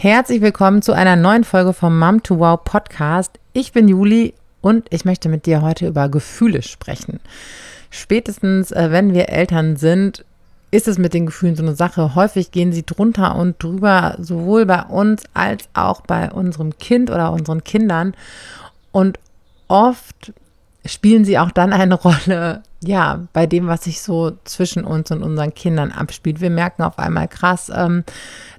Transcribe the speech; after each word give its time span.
Herzlich 0.00 0.40
willkommen 0.42 0.80
zu 0.80 0.92
einer 0.92 1.16
neuen 1.16 1.42
Folge 1.42 1.72
vom 1.72 1.98
Mom 1.98 2.22
to 2.22 2.38
Wow 2.38 2.62
Podcast. 2.62 3.32
Ich 3.52 3.72
bin 3.72 3.88
Juli 3.88 4.32
und 4.60 4.86
ich 4.90 5.04
möchte 5.04 5.28
mit 5.28 5.44
dir 5.44 5.60
heute 5.60 5.88
über 5.88 6.08
Gefühle 6.08 6.62
sprechen. 6.62 7.18
Spätestens, 7.90 8.70
äh, 8.70 8.92
wenn 8.92 9.12
wir 9.12 9.28
Eltern 9.28 9.74
sind, 9.74 10.24
ist 10.70 10.86
es 10.86 10.98
mit 10.98 11.14
den 11.14 11.26
Gefühlen 11.26 11.56
so 11.56 11.64
eine 11.64 11.74
Sache. 11.74 12.14
Häufig 12.14 12.52
gehen 12.52 12.72
sie 12.72 12.86
drunter 12.86 13.34
und 13.34 13.60
drüber, 13.60 14.14
sowohl 14.20 14.66
bei 14.66 14.82
uns 14.84 15.24
als 15.34 15.68
auch 15.74 16.02
bei 16.02 16.30
unserem 16.30 16.78
Kind 16.78 17.10
oder 17.10 17.32
unseren 17.32 17.64
Kindern. 17.64 18.14
Und 18.92 19.18
oft 19.66 20.32
spielen 20.84 21.24
sie 21.24 21.40
auch 21.40 21.50
dann 21.50 21.72
eine 21.72 21.94
Rolle, 22.00 22.62
ja, 22.80 23.26
bei 23.32 23.46
dem, 23.46 23.66
was 23.66 23.84
sich 23.84 24.00
so 24.00 24.32
zwischen 24.44 24.84
uns 24.84 25.10
und 25.10 25.22
unseren 25.22 25.52
Kindern 25.52 25.90
abspielt. 25.90 26.40
Wir 26.40 26.50
merken 26.50 26.82
auf 26.82 26.98
einmal 26.98 27.26
krass, 27.26 27.72
ähm, 27.74 28.04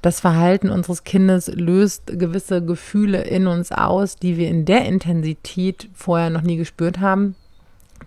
das 0.01 0.19
Verhalten 0.19 0.69
unseres 0.69 1.03
Kindes 1.03 1.47
löst 1.47 2.07
gewisse 2.07 2.63
Gefühle 2.63 3.21
in 3.21 3.47
uns 3.47 3.71
aus, 3.71 4.17
die 4.17 4.37
wir 4.37 4.49
in 4.49 4.65
der 4.65 4.85
Intensität 4.85 5.87
vorher 5.93 6.29
noch 6.29 6.41
nie 6.41 6.57
gespürt 6.57 6.99
haben 6.99 7.35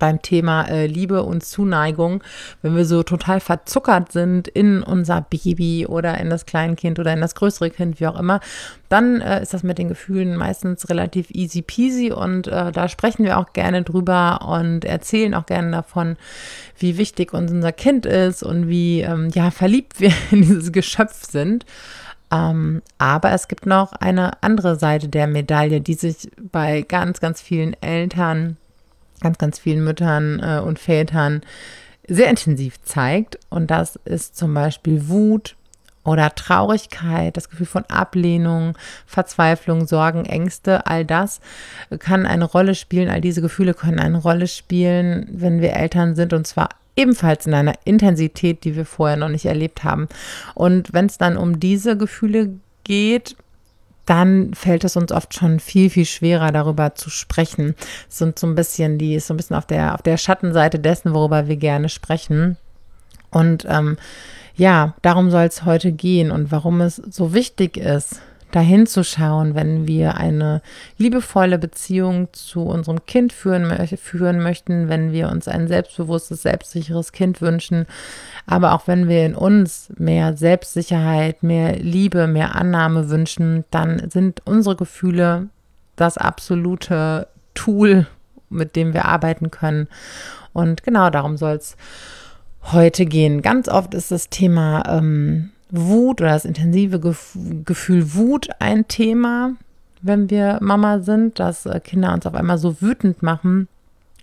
beim 0.02 0.20
Thema 0.20 0.68
äh, 0.68 0.88
Liebe 0.88 1.22
und 1.22 1.44
Zuneigung, 1.44 2.24
wenn 2.60 2.74
wir 2.74 2.84
so 2.84 3.04
total 3.04 3.38
verzuckert 3.38 4.10
sind 4.10 4.48
in 4.48 4.82
unser 4.82 5.20
Baby 5.20 5.86
oder 5.86 6.18
in 6.18 6.28
das 6.28 6.44
Kleinkind 6.44 6.98
oder 6.98 7.12
in 7.12 7.20
das 7.20 7.36
größere 7.36 7.70
Kind, 7.70 8.00
wie 8.00 8.08
auch 8.08 8.18
immer, 8.18 8.40
dann 8.88 9.20
äh, 9.20 9.40
ist 9.40 9.54
das 9.54 9.62
mit 9.62 9.78
den 9.78 9.88
Gefühlen 9.88 10.34
meistens 10.34 10.90
relativ 10.90 11.30
easy 11.30 11.62
peasy 11.62 12.10
und 12.10 12.48
äh, 12.48 12.72
da 12.72 12.88
sprechen 12.88 13.24
wir 13.24 13.38
auch 13.38 13.52
gerne 13.52 13.84
drüber 13.84 14.40
und 14.44 14.84
erzählen 14.84 15.34
auch 15.34 15.46
gerne 15.46 15.70
davon, 15.70 16.16
wie 16.76 16.98
wichtig 16.98 17.32
uns 17.32 17.52
unser 17.52 17.70
Kind 17.70 18.04
ist 18.04 18.42
und 18.42 18.66
wie 18.66 19.02
ähm, 19.02 19.28
ja 19.32 19.52
verliebt 19.52 20.00
wir 20.00 20.12
in 20.32 20.42
dieses 20.42 20.72
Geschöpf 20.72 21.30
sind. 21.30 21.64
Ähm, 22.32 22.82
aber 22.98 23.30
es 23.30 23.46
gibt 23.46 23.66
noch 23.66 23.92
eine 23.92 24.42
andere 24.42 24.74
Seite 24.74 25.08
der 25.08 25.28
Medaille, 25.28 25.80
die 25.80 25.94
sich 25.94 26.28
bei 26.40 26.82
ganz, 26.82 27.20
ganz 27.20 27.40
vielen 27.40 27.80
Eltern 27.80 28.56
ganz, 29.22 29.38
ganz 29.38 29.58
vielen 29.58 29.84
Müttern 29.84 30.40
äh, 30.40 30.60
und 30.60 30.78
Vätern 30.78 31.42
sehr 32.06 32.28
intensiv 32.28 32.82
zeigt. 32.82 33.38
Und 33.48 33.70
das 33.70 33.96
ist 34.04 34.36
zum 34.36 34.52
Beispiel 34.54 35.08
Wut 35.08 35.56
oder 36.04 36.34
Traurigkeit, 36.34 37.36
das 37.36 37.48
Gefühl 37.48 37.66
von 37.66 37.84
Ablehnung, 37.84 38.76
Verzweiflung, 39.06 39.86
Sorgen, 39.86 40.24
Ängste, 40.24 40.86
all 40.86 41.04
das 41.04 41.40
kann 42.00 42.26
eine 42.26 42.44
Rolle 42.44 42.74
spielen. 42.74 43.08
All 43.08 43.20
diese 43.20 43.40
Gefühle 43.40 43.72
können 43.74 44.00
eine 44.00 44.18
Rolle 44.18 44.48
spielen, 44.48 45.28
wenn 45.30 45.60
wir 45.60 45.74
Eltern 45.74 46.14
sind 46.16 46.32
und 46.32 46.46
zwar 46.46 46.70
ebenfalls 46.96 47.46
in 47.46 47.54
einer 47.54 47.74
Intensität, 47.84 48.64
die 48.64 48.76
wir 48.76 48.84
vorher 48.84 49.16
noch 49.16 49.28
nicht 49.28 49.46
erlebt 49.46 49.84
haben. 49.84 50.08
Und 50.54 50.92
wenn 50.92 51.06
es 51.06 51.18
dann 51.18 51.36
um 51.36 51.60
diese 51.60 51.96
Gefühle 51.96 52.50
geht, 52.84 53.36
dann 54.06 54.54
fällt 54.54 54.84
es 54.84 54.96
uns 54.96 55.12
oft 55.12 55.34
schon 55.34 55.60
viel, 55.60 55.90
viel 55.90 56.06
schwerer, 56.06 56.50
darüber 56.50 56.94
zu 56.94 57.10
sprechen. 57.10 57.74
Es 58.08 58.18
sind 58.18 58.38
so 58.38 58.46
ein 58.46 58.54
bisschen, 58.54 58.98
die 58.98 59.14
ist 59.14 59.28
so 59.28 59.34
ein 59.34 59.36
bisschen 59.36 59.56
auf 59.56 59.66
der, 59.66 59.94
auf 59.94 60.02
der 60.02 60.16
Schattenseite 60.16 60.78
dessen, 60.78 61.14
worüber 61.14 61.46
wir 61.48 61.56
gerne 61.56 61.88
sprechen. 61.88 62.56
Und 63.30 63.64
ähm, 63.68 63.96
ja, 64.56 64.94
darum 65.02 65.30
soll 65.30 65.44
es 65.44 65.64
heute 65.64 65.92
gehen 65.92 66.30
und 66.30 66.50
warum 66.50 66.80
es 66.80 66.96
so 66.96 67.32
wichtig 67.32 67.76
ist, 67.76 68.20
dahin 68.52 68.86
zu 68.86 69.02
schauen, 69.02 69.54
wenn 69.54 69.86
wir 69.88 70.16
eine 70.16 70.62
liebevolle 70.98 71.58
Beziehung 71.58 72.28
zu 72.32 72.62
unserem 72.62 73.04
Kind 73.06 73.32
führen, 73.32 73.86
führen 73.96 74.40
möchten, 74.42 74.88
wenn 74.88 75.12
wir 75.12 75.28
uns 75.30 75.48
ein 75.48 75.66
selbstbewusstes, 75.66 76.42
selbstsicheres 76.42 77.12
Kind 77.12 77.40
wünschen, 77.40 77.86
aber 78.46 78.72
auch 78.72 78.86
wenn 78.86 79.08
wir 79.08 79.26
in 79.26 79.34
uns 79.34 79.92
mehr 79.96 80.36
Selbstsicherheit, 80.36 81.42
mehr 81.42 81.76
Liebe, 81.76 82.26
mehr 82.26 82.54
Annahme 82.54 83.08
wünschen, 83.08 83.64
dann 83.70 84.10
sind 84.10 84.42
unsere 84.44 84.76
Gefühle 84.76 85.48
das 85.96 86.18
absolute 86.18 87.28
Tool, 87.54 88.06
mit 88.50 88.76
dem 88.76 88.94
wir 88.94 89.06
arbeiten 89.06 89.50
können. 89.50 89.88
Und 90.52 90.82
genau 90.82 91.10
darum 91.10 91.36
soll 91.36 91.54
es 91.56 91.76
heute 92.70 93.06
gehen. 93.06 93.42
Ganz 93.42 93.68
oft 93.68 93.94
ist 93.94 94.10
das 94.10 94.28
Thema 94.28 94.84
ähm, 94.86 95.50
Wut 95.72 96.20
oder 96.20 96.30
das 96.30 96.44
intensive 96.44 97.00
Gef 97.00 97.36
Gefühl 97.64 98.14
Wut 98.14 98.48
ein 98.58 98.86
Thema, 98.88 99.54
wenn 100.02 100.30
wir 100.30 100.58
Mama 100.60 101.00
sind, 101.00 101.38
dass 101.38 101.66
äh, 101.66 101.80
Kinder 101.80 102.12
uns 102.12 102.26
auf 102.26 102.34
einmal 102.34 102.58
so 102.58 102.80
wütend 102.80 103.22
machen 103.22 103.68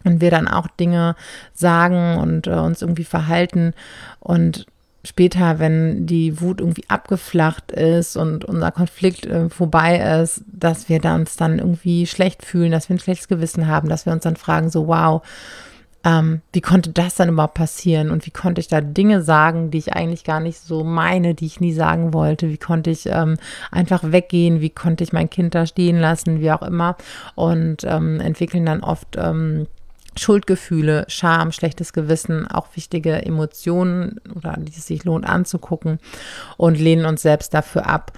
und 0.04 0.22
wir 0.22 0.30
dann 0.30 0.48
auch 0.48 0.68
Dinge 0.68 1.16
sagen 1.54 2.18
und 2.18 2.48
äh, 2.48 2.52
uns 2.52 2.82
irgendwie 2.82 3.04
verhalten 3.04 3.74
und 4.20 4.68
später, 5.04 5.59
wenn 5.59 6.06
die 6.06 6.40
Wut 6.42 6.59
irgendwie 6.59 6.88
abgeflacht 6.88 7.72
ist 7.72 8.16
und 8.16 8.46
unser 8.46 8.72
Konflikt 8.72 9.26
äh, 9.26 9.50
vorbei 9.50 10.22
ist, 10.22 10.44
dass 10.52 10.88
wir 10.88 11.04
uns 11.06 11.36
dann 11.36 11.58
irgendwie 11.58 12.06
schlecht 12.06 12.46
fühlen, 12.46 12.72
dass 12.72 12.90
wir 12.90 12.96
ein 12.96 13.00
schlechtes 13.00 13.28
Gewissen 13.28 13.68
haben, 13.68 13.90
dass 13.90 14.06
wir 14.06 14.14
uns 14.14 14.24
dann 14.24 14.36
fragen, 14.36 14.70
so 14.70 14.88
wow, 14.88 15.24
ähm, 16.04 16.42
wie 16.54 16.62
konnte 16.62 16.92
das 16.92 17.16
dann 17.16 17.30
überhaupt 17.30 17.56
passieren? 17.56 18.10
Und 18.10 18.26
wie 18.26 18.32
konnte 18.32 18.62
ich 18.62 18.68
da 18.68 18.80
Dinge 18.80 19.22
sagen, 19.22 19.70
die 19.70 19.80
ich 19.80 19.94
eigentlich 19.94 20.24
gar 20.24 20.40
nicht 20.40 20.60
so 20.60 20.84
meine, 20.84 21.36
die 21.36 21.46
ich 21.46 21.60
nie 21.60 21.74
sagen 21.74 22.14
wollte, 22.14 22.50
wie 22.50 22.58
konnte 22.58 22.90
ich 22.90 23.06
ähm, 23.08 23.38
einfach 23.72 24.04
weggehen, 24.12 24.62
wie 24.62 24.70
konnte 24.70 25.04
ich 25.04 25.12
mein 25.12 25.30
Kind 25.30 25.56
da 25.56 25.66
stehen 25.66 26.00
lassen, 26.00 26.40
wie 26.40 26.52
auch 26.52 26.62
immer. 26.62 26.96
Und 27.36 27.84
ähm, 27.84 28.22
entwickeln 28.22 28.66
dann 28.66 28.82
oft 28.82 29.18
ähm, 29.18 29.68
Schuldgefühle, 30.16 31.06
Scham, 31.08 31.52
schlechtes 31.52 31.92
Gewissen, 31.92 32.48
auch 32.48 32.68
wichtige 32.76 33.26
Emotionen 33.26 34.20
oder 34.36 34.56
die 34.58 34.72
es 34.72 34.88
sich 34.88 35.04
lohnt 35.04 35.28
anzugucken 35.28 36.00
und 36.58 36.80
lehnen 36.80 37.06
uns 37.06 37.22
selbst 37.22 37.54
dafür 37.54 37.88
ab. 37.88 38.14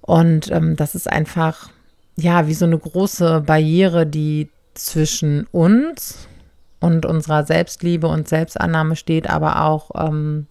Und 0.00 0.50
ähm, 0.50 0.76
das 0.76 0.94
ist 0.94 1.10
einfach, 1.10 1.70
ja, 2.16 2.46
wie 2.48 2.54
so 2.54 2.66
eine 2.66 2.78
große 2.78 3.42
Barriere, 3.46 4.06
die 4.06 4.50
zwischen 4.74 5.46
uns 5.52 6.28
und 6.84 7.06
unserer 7.06 7.44
Selbstliebe 7.44 8.06
und 8.06 8.28
Selbstannahme 8.28 8.94
steht, 8.94 9.30
aber 9.30 9.62
auch 9.62 9.90
ähm, 9.96 10.46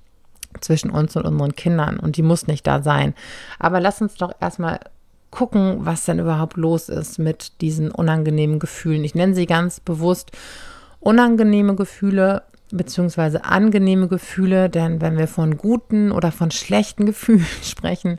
zwischen 0.61 0.89
uns 0.89 1.15
und 1.15 1.25
unseren 1.25 1.55
Kindern. 1.55 1.99
Und 1.99 2.17
die 2.17 2.23
muss 2.23 2.47
nicht 2.47 2.65
da 2.65 2.81
sein. 2.81 3.13
Aber 3.59 3.79
lass 3.79 4.01
uns 4.01 4.15
doch 4.15 4.31
erstmal 4.41 4.79
gucken, 5.29 5.77
was 5.81 6.05
denn 6.05 6.17
überhaupt 6.17 6.57
los 6.57 6.89
ist 6.89 7.19
mit 7.19 7.61
diesen 7.61 7.91
unangenehmen 7.91 8.57
Gefühlen. 8.57 9.03
Ich 9.03 9.13
nenne 9.13 9.35
sie 9.35 9.45
ganz 9.45 9.79
bewusst 9.79 10.31
unangenehme 10.99 11.75
Gefühle 11.75 12.41
beziehungsweise 12.71 13.45
angenehme 13.45 14.07
Gefühle, 14.07 14.67
denn 14.67 15.01
wenn 15.01 15.19
wir 15.19 15.27
von 15.27 15.57
guten 15.57 16.11
oder 16.11 16.31
von 16.31 16.49
schlechten 16.49 17.05
Gefühlen 17.11 17.45
sprechen, 17.61 18.17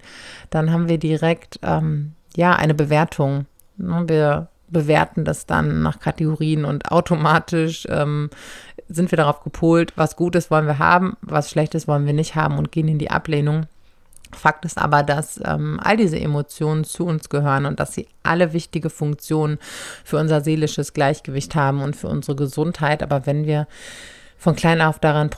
dann 0.51 0.71
haben 0.71 0.89
wir 0.89 0.99
direkt 0.99 1.59
ähm, 1.63 2.13
ja 2.37 2.55
eine 2.55 2.75
Bewertung. 2.75 3.47
Ne, 3.77 4.05
wir 4.07 4.49
bewerten 4.75 5.25
das 5.25 5.47
dann 5.47 5.83
nach 5.83 6.01
Kategorien 6.01 6.67
und 6.67 6.93
automatisch 6.93 7.87
ähm, 7.89 8.29
sind 8.89 9.11
wir 9.11 9.17
darauf 9.17 9.43
gepolt, 9.43 9.95
was 9.97 10.17
Gutes 10.17 10.51
wollen 10.51 10.67
wir 10.67 10.79
haben, 10.79 11.17
was 11.23 11.49
Schlechtes 11.49 11.89
wollen 11.89 12.05
wir 12.05 12.13
nicht 12.13 12.35
haben 12.35 12.59
und 12.59 12.71
gehen 12.71 12.89
in 12.89 12.99
die 12.99 13.11
Ablehnung. 13.11 13.67
Fakt 14.33 14.65
ist 14.65 14.79
aber, 14.79 15.03
dass 15.03 15.41
ähm, 15.45 15.81
all 15.83 15.97
diese 15.97 16.19
Emotionen 16.21 16.85
zu 16.85 17.07
uns 17.07 17.29
gehören 17.29 17.67
und 17.67 17.81
dass 17.81 17.95
sie 17.95 18.09
alle 18.23 18.53
wichtige 18.53 18.91
Funktionen 18.91 19.59
für 20.05 20.19
unser 20.19 20.41
seelisches 20.41 20.93
Gleichgewicht 20.93 21.55
haben 21.55 21.81
und 21.81 21.97
für 21.97 22.09
unsere 22.09 22.37
Gesundheit. 22.37 23.03
Aber 23.03 23.27
wenn 23.27 23.47
wir 23.47 23.67
von 24.37 24.57
klein 24.57 24.83
auf 24.83 24.99
daran, 24.99 25.31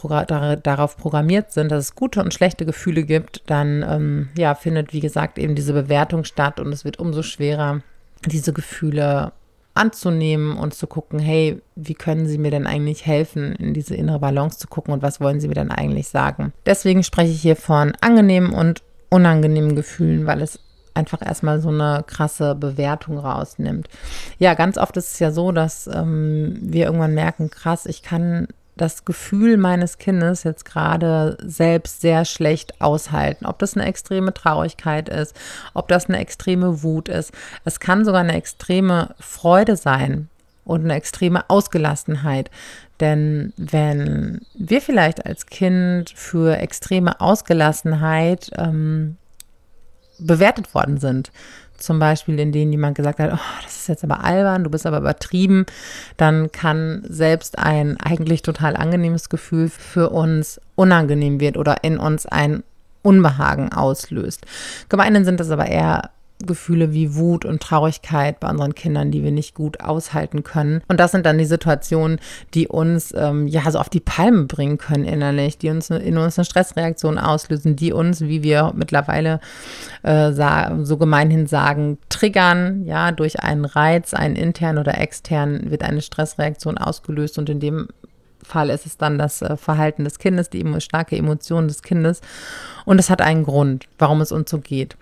darauf 0.62 0.97
programmiert 0.97 1.53
sind, 1.53 1.70
dass 1.70 1.84
es 1.84 1.94
gute 1.94 2.20
und 2.20 2.34
schlechte 2.34 2.66
Gefühle 2.66 3.04
gibt, 3.04 3.42
dann 3.47 3.84
ähm, 3.88 4.28
ja, 4.36 4.54
findet, 4.54 4.92
wie 4.92 5.00
gesagt, 5.00 5.38
eben 5.38 5.54
diese 5.54 5.74
Bewertung 5.74 6.24
statt 6.24 6.58
und 6.58 6.72
es 6.72 6.84
wird 6.84 6.98
umso 6.98 7.22
schwerer, 7.22 7.82
diese 8.26 8.53
Gefühle 8.53 9.32
anzunehmen 9.75 10.56
und 10.56 10.75
zu 10.75 10.87
gucken, 10.87 11.19
hey, 11.19 11.60
wie 11.75 11.94
können 11.94 12.26
Sie 12.26 12.38
mir 12.38 12.50
denn 12.50 12.66
eigentlich 12.66 13.04
helfen, 13.04 13.54
in 13.56 13.75
diese 13.75 13.94
innere 13.94 14.19
Balance 14.19 14.59
zu 14.59 14.69
gucken 14.69 14.94
und 14.94 15.03
was 15.03 15.20
wollen 15.20 15.41
Sie 15.41 15.48
mir 15.48 15.54
denn 15.54 15.70
eigentlich 15.70 16.09
sagen? 16.09 16.53
Deswegen 16.65 17.03
spreche 17.03 17.32
ich 17.32 17.42
hier 17.42 17.56
von 17.56 17.92
angenehmen 18.00 18.53
und 18.53 18.82
unangenehmen 19.10 19.76
Gefühlen, 19.76 20.26
weil 20.26 20.41
es 20.41 20.59
einfach 20.94 21.25
erstmal 21.25 21.60
so 21.60 21.68
eine 21.68 22.04
krasse 22.06 22.54
Bewertung 22.54 23.18
rausnimmt. 23.18 23.89
Ja, 24.39 24.54
ganz 24.54 24.78
oft 24.78 24.97
ist 24.97 25.12
es 25.12 25.18
ja 25.18 25.30
so, 25.30 25.53
dass 25.53 25.86
ähm, 25.86 26.56
wir 26.62 26.86
irgendwann 26.86 27.15
merken, 27.15 27.51
krass, 27.51 27.84
ich 27.84 28.03
kann 28.03 28.48
das 28.77 29.05
Gefühl 29.05 29.57
meines 29.57 29.99
Kindes 29.99 30.45
jetzt 30.45 30.65
gerade 30.65 31.39
selbst 31.41 32.01
sehr 32.03 32.25
schlecht 32.25 32.81
aushalten. 32.81 33.47
Ob 33.47 33.59
das 33.59 33.77
eine 33.77 33.87
extreme 33.87 34.34
Traurigkeit 34.34 35.09
ist, 35.09 35.34
ob 35.75 35.89
das 35.89 36.07
eine 36.07 36.19
extreme 36.19 36.83
Wut 36.83 37.09
ist. 37.09 37.33
Es 37.65 37.81
kann 37.81 38.05
sogar 38.05 38.21
eine 38.21 38.37
extreme 38.37 39.15
Freude 39.19 39.77
sein 39.77 40.28
und 40.65 40.84
eine 40.84 40.95
extreme 40.95 41.49
Ausgelassenheit. 41.49 42.51
Denn 43.01 43.53
wenn 43.57 44.41
wir 44.55 44.81
vielleicht 44.83 45.25
als 45.25 45.47
Kind 45.47 46.11
für 46.11 46.59
extreme 46.59 47.21
Ausgelassenheit 47.21 48.51
ähm, 48.57 49.17
bewertet 50.19 50.75
worden 50.75 50.99
sind, 50.99 51.31
zum 51.78 51.99
Beispiel 51.99 52.39
in 52.39 52.53
denen 52.53 52.73
jemand 52.73 52.97
gesagt 52.97 53.19
hat, 53.19 53.33
oh, 53.34 53.66
ist 53.86 54.03
jetzt 54.03 54.04
aber 54.04 54.24
albern, 54.24 54.65
du 54.65 54.71
bist 54.71 54.86
aber 54.86 54.98
übertrieben, 54.98 55.66
dann 56.16 56.50
kann 56.53 57.03
selbst 57.09 57.59
ein 57.59 57.97
eigentlich 58.00 58.42
total 58.42 58.77
angenehmes 58.77 59.28
Gefühl 59.28 59.68
für 59.68 60.10
uns 60.10 60.60
unangenehm 60.74 61.41
wird 61.41 61.56
oder 61.56 61.84
in 61.84 61.98
uns 61.98 62.27
ein 62.27 62.62
Unbehagen 63.03 63.72
auslöst. 63.72 64.44
Gemeinhin 64.88 65.24
sind 65.24 65.38
das 65.38 65.50
aber 65.50 65.66
eher 65.66 66.10
Gefühle 66.44 66.92
wie 66.92 67.15
Wut 67.15 67.44
und 67.44 67.62
Traurigkeit 67.62 68.41
bei 68.41 68.50
unseren 68.50 68.74
Kindern, 68.74 69.10
die 69.10 69.22
wir 69.22 69.30
nicht 69.30 69.54
gut 69.54 69.80
aushalten 69.80 70.42
können. 70.42 70.83
Und 70.88 71.00
das 71.00 71.12
sind 71.12 71.24
dann 71.24 71.38
die 71.38 71.47
Situationen, 71.47 72.21
die 72.53 72.68
uns 72.68 73.15
ähm, 73.16 73.47
ja 73.47 73.71
so 73.71 73.78
auf 73.78 73.88
die 73.88 74.00
Palme 74.00 74.44
bringen 74.44 74.77
können 74.77 75.04
innerlich, 75.04 75.56
die 75.56 75.71
uns 75.71 75.88
in 75.88 76.18
uns 76.18 76.38
eine 76.38 76.44
Stressreaktion 76.44 77.18
auslösen, 77.18 77.77
die 77.77 77.92
uns, 77.92 78.21
wie 78.21 78.42
wir 78.42 78.72
mittlerweile 78.77 79.41
äh, 80.03 80.33
so 80.33 80.97
gemeinhin 80.98 81.47
sagen, 81.47 81.98
triggern. 82.09 82.84
Ja, 82.84 83.12
durch 83.12 83.41
einen 83.41 83.65
Reiz, 83.65 84.12
einen 84.12 84.36
intern 84.36 84.78
oder 84.78 84.98
extern, 85.00 85.71
wird 85.71 85.82
eine 85.82 86.03
Stressreaktion 86.03 86.77
ausgelöst 86.77 87.39
und 87.39 87.48
in 87.48 87.60
dem 87.60 87.89
Fall 88.47 88.71
ist 88.71 88.86
es 88.86 88.97
dann 88.97 89.18
das 89.18 89.42
äh, 89.42 89.56
Verhalten 89.56 90.04
des 90.04 90.18
Kindes, 90.18 90.50
die 90.50 90.65
starke 90.80 91.16
Emotion 91.16 91.68
des 91.68 91.82
Kindes. 91.82 92.21
Und 92.84 92.98
es 92.98 93.10
hat 93.10 93.21
einen 93.21 93.44
Grund, 93.44 93.86
warum 93.98 94.21
es 94.21 94.32
uns 94.32 94.50
so 94.50 94.59
geht. 94.59 94.97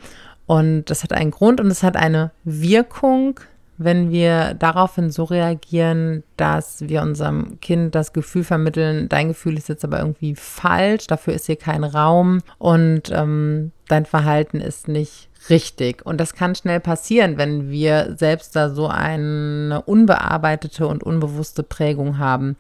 Und 0.46 0.86
das 0.86 1.02
hat 1.02 1.12
einen 1.12 1.30
Grund 1.30 1.60
und 1.60 1.68
es 1.68 1.82
hat 1.82 1.96
eine 1.96 2.30
Wirkung, 2.44 3.40
wenn 3.76 4.10
wir 4.10 4.54
daraufhin 4.54 5.10
so 5.10 5.24
reagieren, 5.24 6.22
dass 6.36 6.88
wir 6.88 7.02
unserem 7.02 7.58
Kind 7.60 7.94
das 7.94 8.12
Gefühl 8.12 8.44
vermitteln, 8.44 9.08
dein 9.08 9.28
Gefühl 9.28 9.56
ist 9.56 9.68
jetzt 9.68 9.84
aber 9.84 9.98
irgendwie 9.98 10.34
falsch, 10.36 11.06
dafür 11.06 11.34
ist 11.34 11.46
hier 11.46 11.56
kein 11.56 11.82
Raum 11.82 12.40
und 12.58 13.10
ähm, 13.10 13.72
dein 13.88 14.06
Verhalten 14.06 14.60
ist 14.60 14.86
nicht 14.86 15.28
richtig. 15.50 16.06
Und 16.06 16.20
das 16.20 16.34
kann 16.34 16.54
schnell 16.54 16.80
passieren, 16.80 17.36
wenn 17.36 17.68
wir 17.70 18.14
selbst 18.16 18.54
da 18.54 18.70
so 18.70 18.86
eine 18.86 19.82
unbearbeitete 19.84 20.86
und 20.86 21.02
unbewusste 21.02 21.62
Prägung 21.62 22.18
haben, 22.18 22.56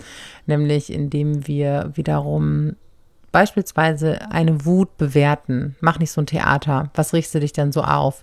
nämlich 0.46 0.92
indem 0.92 1.46
wir 1.46 1.92
wiederum 1.94 2.76
beispielsweise 3.34 4.30
eine 4.30 4.64
Wut 4.64 4.96
bewerten. 4.96 5.74
Mach 5.80 5.98
nicht 5.98 6.12
so 6.12 6.22
ein 6.22 6.26
Theater. 6.26 6.90
Was 6.94 7.12
riechst 7.12 7.34
du 7.34 7.40
dich 7.40 7.52
denn 7.52 7.72
so 7.72 7.82
auf? 7.82 8.22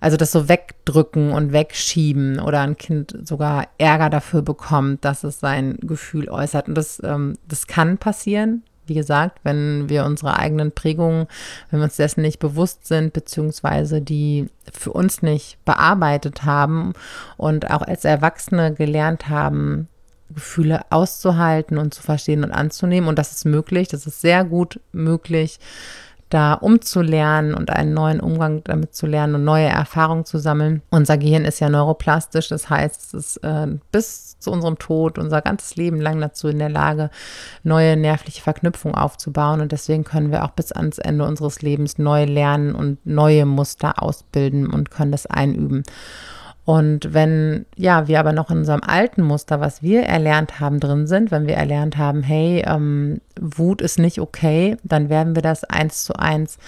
Also 0.00 0.16
das 0.16 0.32
so 0.32 0.48
wegdrücken 0.48 1.32
und 1.32 1.52
wegschieben 1.52 2.40
oder 2.40 2.62
ein 2.62 2.78
Kind 2.78 3.14
sogar 3.28 3.68
Ärger 3.76 4.08
dafür 4.08 4.40
bekommt, 4.40 5.04
dass 5.04 5.24
es 5.24 5.40
sein 5.40 5.76
Gefühl 5.82 6.30
äußert. 6.30 6.68
Und 6.68 6.74
das, 6.74 7.02
ähm, 7.04 7.34
das 7.46 7.66
kann 7.66 7.98
passieren. 7.98 8.62
Wie 8.86 8.94
gesagt, 8.94 9.40
wenn 9.42 9.90
wir 9.90 10.06
unsere 10.06 10.38
eigenen 10.38 10.72
Prägungen, 10.72 11.26
wenn 11.70 11.80
wir 11.80 11.84
uns 11.84 11.96
dessen 11.96 12.22
nicht 12.22 12.38
bewusst 12.38 12.86
sind, 12.86 13.12
beziehungsweise 13.12 14.00
die 14.00 14.48
für 14.72 14.92
uns 14.92 15.20
nicht 15.20 15.62
bearbeitet 15.66 16.44
haben 16.44 16.94
und 17.36 17.70
auch 17.70 17.82
als 17.82 18.06
Erwachsene 18.06 18.72
gelernt 18.72 19.28
haben, 19.28 19.86
Gefühle 20.34 20.80
auszuhalten 20.90 21.78
und 21.78 21.94
zu 21.94 22.02
verstehen 22.02 22.44
und 22.44 22.52
anzunehmen. 22.52 23.08
Und 23.08 23.18
das 23.18 23.32
ist 23.32 23.44
möglich, 23.44 23.88
das 23.88 24.06
ist 24.06 24.20
sehr 24.20 24.44
gut 24.44 24.80
möglich, 24.92 25.58
da 26.30 26.54
umzulernen 26.54 27.54
und 27.54 27.70
einen 27.70 27.92
neuen 27.92 28.20
Umgang 28.20 28.62
damit 28.64 28.94
zu 28.94 29.06
lernen 29.06 29.34
und 29.34 29.44
neue 29.44 29.66
Erfahrungen 29.66 30.24
zu 30.24 30.38
sammeln. 30.38 30.80
Unser 30.90 31.18
Gehirn 31.18 31.44
ist 31.44 31.58
ja 31.58 31.68
neuroplastisch, 31.68 32.48
das 32.48 32.70
heißt, 32.70 33.02
es 33.02 33.14
ist 33.14 33.36
äh, 33.38 33.66
bis 33.90 34.38
zu 34.38 34.52
unserem 34.52 34.78
Tod, 34.78 35.18
unser 35.18 35.42
ganzes 35.42 35.74
Leben 35.76 36.00
lang 36.00 36.20
dazu 36.20 36.46
in 36.48 36.60
der 36.60 36.70
Lage, 36.70 37.10
neue 37.64 37.96
nervliche 37.96 38.42
Verknüpfungen 38.42 38.96
aufzubauen. 38.96 39.60
Und 39.60 39.72
deswegen 39.72 40.04
können 40.04 40.30
wir 40.30 40.44
auch 40.44 40.52
bis 40.52 40.70
ans 40.72 40.98
Ende 40.98 41.24
unseres 41.26 41.62
Lebens 41.62 41.98
neu 41.98 42.24
lernen 42.24 42.74
und 42.76 43.04
neue 43.04 43.44
Muster 43.44 44.00
ausbilden 44.00 44.70
und 44.70 44.90
können 44.90 45.12
das 45.12 45.26
einüben. 45.26 45.82
Und 46.70 47.12
wenn, 47.12 47.66
ja, 47.74 48.06
wir 48.06 48.20
aber 48.20 48.32
noch 48.32 48.48
in 48.52 48.58
unserem 48.58 48.82
alten 48.86 49.22
Muster, 49.22 49.58
was 49.58 49.82
wir 49.82 50.04
erlernt 50.04 50.60
haben, 50.60 50.78
drin 50.78 51.08
sind, 51.08 51.32
wenn 51.32 51.48
wir 51.48 51.56
erlernt 51.56 51.96
haben, 51.96 52.22
hey, 52.22 52.62
ähm, 52.64 53.20
Wut 53.40 53.82
ist 53.82 53.98
nicht 53.98 54.20
okay, 54.20 54.76
dann 54.84 55.08
werden 55.08 55.34
wir 55.34 55.42
das 55.42 55.64
eins 55.64 56.04
zu 56.04 56.12
eins 56.14 56.58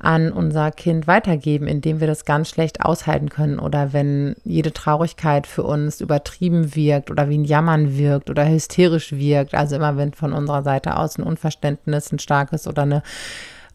an 0.00 0.32
unser 0.32 0.72
Kind 0.72 1.06
weitergeben, 1.06 1.68
indem 1.68 2.00
wir 2.00 2.08
das 2.08 2.24
ganz 2.24 2.48
schlecht 2.48 2.84
aushalten 2.84 3.28
können. 3.28 3.60
Oder 3.60 3.92
wenn 3.92 4.34
jede 4.42 4.72
Traurigkeit 4.72 5.46
für 5.46 5.62
uns 5.62 6.00
übertrieben 6.00 6.74
wirkt 6.74 7.08
oder 7.08 7.28
wie 7.28 7.38
ein 7.38 7.44
Jammern 7.44 7.96
wirkt 7.96 8.30
oder 8.30 8.44
hysterisch 8.44 9.12
wirkt, 9.12 9.54
also 9.54 9.76
immer 9.76 9.96
wenn 9.96 10.14
von 10.14 10.32
unserer 10.32 10.64
Seite 10.64 10.96
aus 10.96 11.16
ein 11.16 11.22
Unverständnis, 11.22 12.10
ein 12.10 12.18
starkes 12.18 12.66
oder 12.66 12.82
eine 12.82 13.02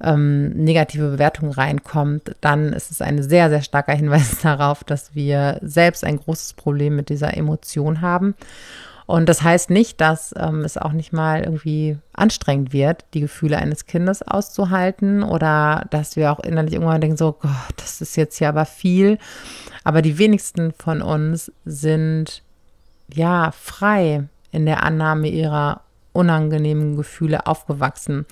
ähm, 0.03 0.49
negative 0.49 1.11
Bewertung 1.11 1.51
reinkommt, 1.51 2.35
dann 2.41 2.73
ist 2.73 2.91
es 2.91 3.01
ein 3.01 3.23
sehr, 3.23 3.49
sehr 3.49 3.61
starker 3.61 3.93
Hinweis 3.93 4.39
darauf, 4.41 4.83
dass 4.83 5.15
wir 5.15 5.59
selbst 5.61 6.03
ein 6.03 6.17
großes 6.17 6.53
Problem 6.53 6.95
mit 6.95 7.09
dieser 7.09 7.35
Emotion 7.35 8.01
haben. 8.01 8.35
Und 9.05 9.27
das 9.27 9.43
heißt 9.43 9.69
nicht, 9.69 9.99
dass 9.99 10.33
ähm, 10.37 10.61
es 10.61 10.77
auch 10.77 10.93
nicht 10.93 11.11
mal 11.11 11.43
irgendwie 11.43 11.97
anstrengend 12.13 12.71
wird, 12.71 13.03
die 13.13 13.19
Gefühle 13.19 13.57
eines 13.57 13.85
Kindes 13.85 14.21
auszuhalten 14.21 15.23
oder 15.23 15.85
dass 15.89 16.15
wir 16.15 16.31
auch 16.31 16.39
innerlich 16.39 16.73
irgendwann 16.73 17.01
denken, 17.01 17.17
so, 17.17 17.33
Gott, 17.33 17.51
das 17.75 17.99
ist 18.01 18.15
jetzt 18.15 18.37
hier 18.37 18.49
aber 18.49 18.65
viel. 18.65 19.17
Aber 19.83 20.01
die 20.01 20.17
wenigsten 20.17 20.71
von 20.71 21.01
uns 21.01 21.51
sind 21.65 22.43
ja 23.13 23.51
frei 23.51 24.23
in 24.51 24.65
der 24.65 24.83
Annahme 24.83 25.27
ihrer 25.27 25.81
unangenehmen 26.13 26.95
Gefühle 26.95 27.45
aufgewachsen. 27.45 28.25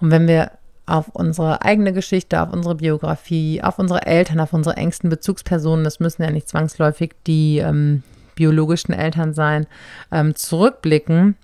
Und 0.00 0.10
wenn 0.10 0.26
wir 0.26 0.52
auf 0.86 1.08
unsere 1.08 1.62
eigene 1.62 1.92
Geschichte, 1.92 2.40
auf 2.42 2.52
unsere 2.52 2.74
Biografie, 2.74 3.62
auf 3.62 3.78
unsere 3.78 4.06
Eltern, 4.06 4.40
auf 4.40 4.52
unsere 4.52 4.76
engsten 4.76 5.10
Bezugspersonen, 5.10 5.84
das 5.84 6.00
müssen 6.00 6.22
ja 6.22 6.30
nicht 6.30 6.48
zwangsläufig 6.48 7.12
die 7.26 7.58
ähm, 7.58 8.02
biologischen 8.34 8.92
Eltern 8.92 9.32
sein, 9.34 9.66
ähm, 10.12 10.34
zurückblicken 10.34 11.36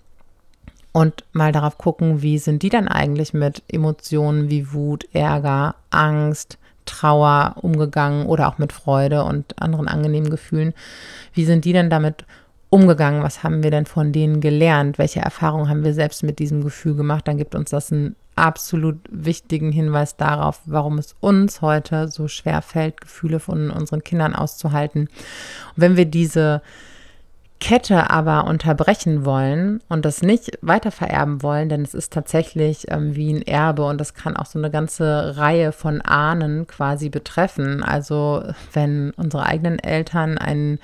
und 0.93 1.25
mal 1.33 1.53
darauf 1.53 1.79
gucken, 1.79 2.23
wie 2.23 2.39
sind 2.39 2.63
die 2.63 2.69
dann 2.69 2.89
eigentlich 2.89 3.33
mit 3.33 3.63
Emotionen 3.69 4.51
wie 4.51 4.73
Wut, 4.73 5.07
Ärger, 5.13 5.77
Angst, 5.91 6.59
Trauer 6.85 7.55
umgegangen 7.61 8.27
oder 8.27 8.49
auch 8.49 8.59
mit 8.59 8.73
Freude 8.73 9.25
und 9.25 9.61
anderen 9.63 9.87
angenehmen 9.87 10.31
Gefühlen. 10.31 10.75
Wie 11.33 11.45
sind 11.45 11.65
die 11.65 11.73
denn 11.73 11.91
damit 11.91 12.25
umgegangen? 12.71 13.23
Was 13.23 13.43
haben 13.43 13.63
wir 13.63 13.71
denn 13.71 13.87
von 13.87 14.13
denen 14.13 14.41
gelernt? 14.41 14.99
Welche 14.99 15.21
Erfahrungen 15.21 15.69
haben 15.69 15.85
wir 15.85 15.95
selbst 15.95 16.23
mit 16.23 16.39
diesem 16.39 16.65
Gefühl 16.65 16.95
gemacht? 16.95 17.29
Dann 17.29 17.37
gibt 17.37 17.55
uns 17.55 17.71
das 17.71 17.93
einen 17.93 18.17
absolut 18.37 18.97
wichtigen 19.11 19.73
Hinweis 19.73 20.17
darauf, 20.17 20.63
warum 20.65 20.99
es 20.99 21.15
uns 21.21 21.61
heute 21.61 22.09
so 22.09 22.29
schwer 22.29 22.63
fällt, 22.63 23.01
Gefühle 23.01 23.41
von 23.41 23.71
unseren 23.71 24.03
Kindern 24.03 24.35
auszuhalten. 24.35 25.03
Und 25.03 25.09
wenn 25.77 25.97
wir 25.97 26.07
diese 26.07 26.63
Kette 27.61 28.09
aber 28.09 28.47
unterbrechen 28.47 29.27
wollen 29.27 29.83
und 29.91 30.07
das 30.07 30.23
nicht 30.23 30.59
weiter 30.63 30.91
vererben 30.91 31.43
wollen, 31.43 31.69
denn 31.69 31.83
es 31.83 31.93
ist 31.93 32.11
tatsächlich 32.13 32.91
ähm, 32.91 33.15
wie 33.15 33.31
ein 33.31 33.43
Erbe 33.43 33.85
und 33.85 33.99
das 33.99 34.15
kann 34.15 34.35
auch 34.35 34.47
so 34.47 34.59
eine 34.59 34.71
ganze 34.71 35.37
Reihe 35.37 35.73
von 35.73 36.01
Ahnen 36.01 36.67
quasi 36.67 37.11
betreffen. 37.11 37.83
Also 37.83 38.43
wenn 38.73 39.11
unsere 39.11 39.45
eigenen 39.45 39.79
Eltern 39.79 40.39
einen 40.39 40.79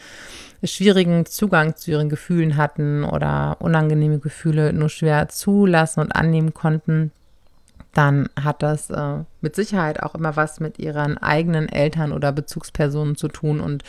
schwierigen 0.62 1.26
Zugang 1.26 1.76
zu 1.76 1.90
ihren 1.90 2.08
Gefühlen 2.08 2.56
hatten 2.56 3.04
oder 3.04 3.56
unangenehme 3.60 4.18
Gefühle 4.18 4.72
nur 4.72 4.88
schwer 4.88 5.28
zulassen 5.28 6.00
und 6.00 6.12
annehmen 6.14 6.54
konnten, 6.54 7.12
dann 7.92 8.28
hat 8.38 8.62
das 8.62 8.90
äh, 8.90 9.25
mit 9.40 9.56
Sicherheit 9.56 10.02
auch 10.02 10.14
immer 10.14 10.36
was 10.36 10.60
mit 10.60 10.78
ihren 10.78 11.16
eigenen 11.18 11.68
Eltern 11.68 12.12
oder 12.12 12.30
Bezugspersonen 12.30 13.16
zu 13.16 13.28
tun 13.28 13.60
und 13.60 13.84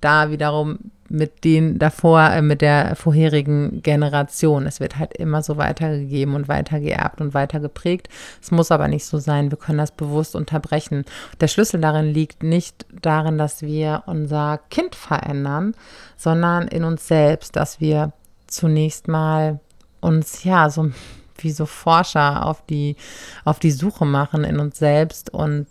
da 0.00 0.30
wiederum 0.30 0.78
mit 1.08 1.44
den 1.44 1.78
davor, 1.78 2.30
äh, 2.30 2.42
mit 2.42 2.60
der 2.60 2.96
vorherigen 2.96 3.82
Generation. 3.82 4.66
Es 4.66 4.80
wird 4.80 4.98
halt 4.98 5.14
immer 5.14 5.42
so 5.42 5.56
weitergegeben 5.56 6.34
und 6.34 6.48
weitergeerbt 6.48 7.20
und 7.20 7.34
weitergeprägt. 7.34 8.08
Es 8.42 8.50
muss 8.50 8.70
aber 8.70 8.88
nicht 8.88 9.04
so 9.04 9.18
sein. 9.18 9.50
Wir 9.50 9.58
können 9.58 9.78
das 9.78 9.92
bewusst 9.92 10.34
unterbrechen. 10.34 11.04
Der 11.40 11.48
Schlüssel 11.48 11.80
darin 11.80 12.06
liegt 12.06 12.42
nicht 12.42 12.86
darin, 13.02 13.38
dass 13.38 13.62
wir 13.62 14.04
unser 14.06 14.60
Kind 14.70 14.94
verändern, 14.94 15.74
sondern 16.16 16.68
in 16.68 16.84
uns 16.84 17.06
selbst, 17.06 17.56
dass 17.56 17.80
wir 17.80 18.12
zunächst 18.46 19.08
mal 19.08 19.60
uns 20.00 20.44
ja 20.44 20.70
so 20.70 20.90
wie 21.38 21.50
so 21.50 21.66
Forscher 21.66 22.46
auf 22.46 22.64
die, 22.64 22.96
auf 23.44 23.58
die 23.58 23.70
Suche 23.70 24.06
machen 24.06 24.44
in 24.44 24.58
uns 24.58 24.78
selbst 24.78 25.32
und 25.32 25.66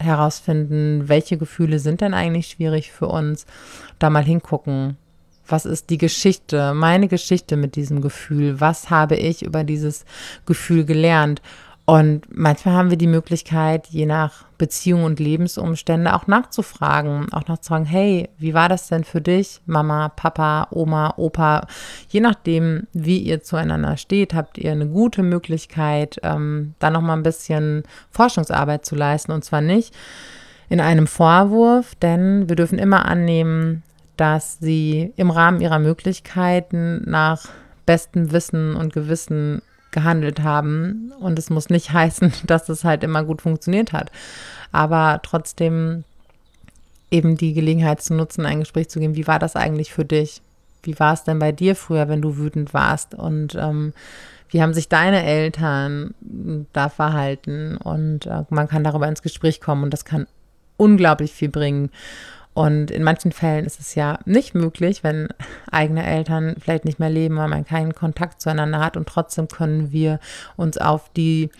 herausfinden, 0.00 1.08
welche 1.08 1.36
Gefühle 1.36 1.78
sind 1.78 2.00
denn 2.00 2.14
eigentlich 2.14 2.48
schwierig 2.48 2.90
für 2.90 3.06
uns, 3.06 3.46
da 3.98 4.10
mal 4.10 4.24
hingucken. 4.24 4.96
Was 5.46 5.66
ist 5.66 5.90
die 5.90 5.98
Geschichte, 5.98 6.74
meine 6.74 7.08
Geschichte 7.08 7.56
mit 7.56 7.74
diesem 7.76 8.00
Gefühl? 8.00 8.60
Was 8.60 8.88
habe 8.90 9.16
ich 9.16 9.42
über 9.42 9.64
dieses 9.64 10.04
Gefühl 10.46 10.84
gelernt? 10.84 11.42
Und 11.90 12.22
manchmal 12.30 12.76
haben 12.76 12.90
wir 12.90 12.96
die 12.96 13.08
Möglichkeit, 13.08 13.88
je 13.88 14.06
nach 14.06 14.44
Beziehung 14.58 15.02
und 15.02 15.18
Lebensumstände 15.18 16.14
auch 16.14 16.28
nachzufragen, 16.28 17.32
auch 17.32 17.48
nachzufragen, 17.48 17.84
hey, 17.84 18.28
wie 18.38 18.54
war 18.54 18.68
das 18.68 18.86
denn 18.86 19.02
für 19.02 19.20
dich, 19.20 19.60
Mama, 19.66 20.08
Papa, 20.10 20.68
Oma, 20.70 21.14
Opa? 21.16 21.66
Je 22.08 22.20
nachdem, 22.20 22.86
wie 22.92 23.18
ihr 23.18 23.42
zueinander 23.42 23.96
steht, 23.96 24.34
habt 24.34 24.56
ihr 24.56 24.70
eine 24.70 24.86
gute 24.86 25.24
Möglichkeit, 25.24 26.20
ähm, 26.22 26.74
da 26.78 26.90
nochmal 26.90 27.16
ein 27.16 27.24
bisschen 27.24 27.82
Forschungsarbeit 28.12 28.86
zu 28.86 28.94
leisten. 28.94 29.32
Und 29.32 29.44
zwar 29.44 29.60
nicht 29.60 29.92
in 30.68 30.80
einem 30.80 31.08
Vorwurf, 31.08 31.96
denn 31.96 32.48
wir 32.48 32.54
dürfen 32.54 32.78
immer 32.78 33.06
annehmen, 33.06 33.82
dass 34.16 34.60
sie 34.60 35.12
im 35.16 35.32
Rahmen 35.32 35.60
ihrer 35.60 35.80
Möglichkeiten 35.80 37.02
nach 37.10 37.46
bestem 37.84 38.30
Wissen 38.30 38.76
und 38.76 38.92
Gewissen 38.92 39.60
gehandelt 39.90 40.42
haben. 40.42 41.12
Und 41.20 41.38
es 41.38 41.50
muss 41.50 41.70
nicht 41.70 41.92
heißen, 41.92 42.32
dass 42.46 42.68
es 42.68 42.84
halt 42.84 43.04
immer 43.04 43.24
gut 43.24 43.42
funktioniert 43.42 43.92
hat. 43.92 44.10
Aber 44.72 45.20
trotzdem 45.22 46.04
eben 47.10 47.36
die 47.36 47.54
Gelegenheit 47.54 48.00
zu 48.02 48.14
nutzen, 48.14 48.46
ein 48.46 48.60
Gespräch 48.60 48.88
zu 48.88 49.00
geben. 49.00 49.16
Wie 49.16 49.26
war 49.26 49.38
das 49.38 49.56
eigentlich 49.56 49.92
für 49.92 50.04
dich? 50.04 50.42
Wie 50.82 50.98
war 50.98 51.12
es 51.12 51.24
denn 51.24 51.38
bei 51.38 51.52
dir 51.52 51.76
früher, 51.76 52.08
wenn 52.08 52.22
du 52.22 52.36
wütend 52.36 52.72
warst? 52.72 53.14
Und 53.14 53.54
ähm, 53.56 53.92
wie 54.48 54.62
haben 54.62 54.74
sich 54.74 54.88
deine 54.88 55.24
Eltern 55.24 56.14
da 56.72 56.88
verhalten? 56.88 57.76
Und 57.76 58.26
äh, 58.26 58.44
man 58.50 58.68
kann 58.68 58.84
darüber 58.84 59.08
ins 59.08 59.22
Gespräch 59.22 59.60
kommen 59.60 59.82
und 59.84 59.90
das 59.90 60.04
kann 60.04 60.26
unglaublich 60.76 61.32
viel 61.32 61.50
bringen. 61.50 61.90
Und 62.52 62.90
in 62.90 63.04
manchen 63.04 63.32
Fällen 63.32 63.64
ist 63.64 63.78
es 63.78 63.94
ja 63.94 64.18
nicht 64.24 64.54
möglich, 64.54 65.04
wenn 65.04 65.28
eigene 65.70 66.04
Eltern 66.04 66.56
vielleicht 66.58 66.84
nicht 66.84 66.98
mehr 66.98 67.10
leben, 67.10 67.36
weil 67.36 67.48
man 67.48 67.64
keinen 67.64 67.94
Kontakt 67.94 68.40
zueinander 68.40 68.80
hat 68.80 68.96
und 68.96 69.08
trotzdem 69.08 69.48
können 69.48 69.92
wir 69.92 70.18
uns 70.56 70.78
auf 70.78 71.10
die 71.16 71.50